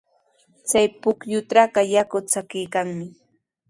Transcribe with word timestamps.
Chay 0.69 0.87
pukyutrawqa 1.01 1.81
yaku 1.93 2.17
chakiykanmi. 2.31 3.05